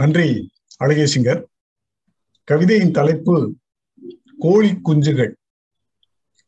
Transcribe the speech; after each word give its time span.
நன்றி 0.00 0.28
அழகேசிங்கர் 0.84 1.40
கவிதையின் 2.48 2.90
தலைப்பு 2.90 3.34
கோழி 4.38 4.70
குஞ்சுகள். 4.84 5.32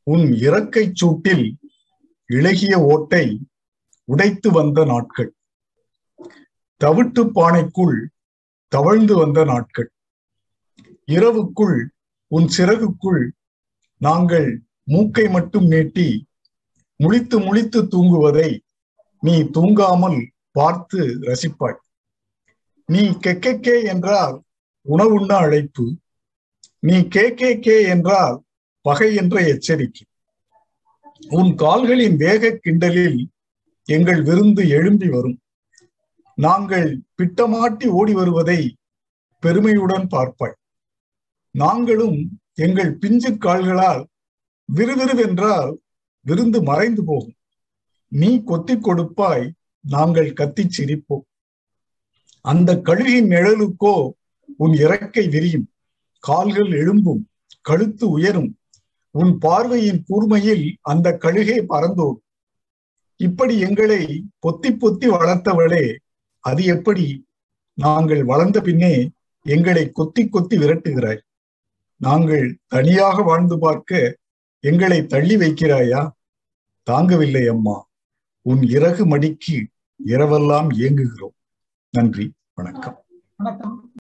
உன் 0.02 0.24
இறக்கை 0.46 0.84
சூட்டில் 1.00 1.44
இழகிய 2.26 2.78
ஓட்டை 2.78 3.24
உடைத்து 4.04 4.50
வந்த 4.50 4.84
நாட்கள். 4.84 5.30
தவிட்டு 6.80 7.22
பானைக்குள் 7.34 7.98
தவழ்ந்து 8.68 9.16
வந்த 9.16 9.44
நாட்கள். 9.44 9.90
இரவுக்குள் 11.04 11.78
உன் 12.26 12.48
சிறகுக்குள் 12.48 13.22
நாங்கள் 13.96 14.50
மூக்கை 14.84 15.28
மட்டும் 15.28 15.66
நீட்டி 15.66 16.26
முழித்து 16.96 17.38
முழித்து 17.46 17.80
தூங்குவதை 17.94 18.50
நீ 19.20 19.42
தூங்காமல் 19.42 20.20
பார்த்து 20.50 21.00
ரசிப்பாய். 21.20 21.80
நீ 22.92 23.02
கெக்கே 23.24 23.76
என்றால் 23.84 24.36
உணவுண்ண 24.86 25.32
அழைப்பு. 25.44 25.84
நீ 26.78 26.96
கே 27.14 27.24
கே 27.34 27.50
கே 27.58 27.76
என்றால் 27.94 28.36
பகை 28.84 29.08
என்ற 29.14 29.36
எச்சரிக்கை. 29.46 30.04
உன் 31.28 31.50
கால்களின் 31.54 32.16
வேக 32.16 32.50
கிண்டலில் 32.62 33.20
எங்கள் 33.88 34.22
விருந்து 34.22 34.62
எழும்பி 34.68 35.08
வரும். 35.08 35.38
நாங்கள் 36.38 36.88
பிட்டமாட்டி 37.16 37.86
ஓடி 37.98 38.12
வருவதை 38.12 38.60
பெருமையுடன் 39.38 40.06
பார்ப்பாய். 40.06 40.58
நாங்களும் 41.54 42.18
எங்கள் 42.54 42.92
பிஞ்சு 42.96 43.30
கால்களால் 43.36 44.02
விறுவிறுவென்றால் 44.74 45.72
விருந்து 46.26 46.58
மறைந்து 46.62 47.02
போகும். 47.04 47.38
நீ 48.12 48.30
கொத்தி 48.44 48.74
கொடுப்பாய் 48.78 49.46
நாங்கள் 49.84 50.30
கத்திச் 50.32 50.74
சிரிப்போம். 50.78 51.26
அந்த 52.42 52.80
கழுகின் 52.84 53.28
நிழலுக்கோ 53.32 54.10
உன் 54.56 54.72
இறக்கை 54.72 55.30
விரியும். 55.30 55.66
கால்கள் 56.18 56.68
எழும்பும் 56.68 57.22
கழுத்து 57.60 58.08
உயரும். 58.10 58.58
உன் 59.10 59.38
பார்வையின் 59.38 60.04
கூர்மையில் 60.08 60.64
அந்த 60.80 61.18
கழுகே 61.20 61.58
பறந்தோம் 61.68 62.18
இப்படி 63.16 63.58
எங்களை 63.58 64.24
பொத்தி 64.46 64.70
பொத்தி 64.70 65.06
வளர்த்தவளே 65.14 65.96
அது 66.38 66.64
எப்படி? 66.64 67.26
நாங்கள் 67.74 68.24
வளர்ந்த 68.24 68.60
பின்னே 68.60 69.10
எங்களை 69.42 69.92
கொத்தி 69.92 70.28
கொத்தி 70.28 70.56
விரட்டுகிறாய். 70.56 71.20
நாங்கள் 71.96 72.58
தனியாக 72.66 73.22
வாழ்ந்து 73.22 73.58
பார்க்க 73.58 74.18
எங்களை 74.60 75.06
தள்ளி 75.06 75.36
வைக்கிறாயா? 75.36 76.10
தாங்கவில்லை 76.90 77.48
அம்மா. 77.48 77.88
உன் 78.42 78.62
இறகு 78.62 79.06
மடிக்கு 79.06 79.66
இரவெல்லாம் 80.06 80.68
இயங்குகிறோம் 80.72 81.38
நன்றி 81.92 82.32
வணக்கம். 82.54 83.04
வணக்கம். 83.36 83.90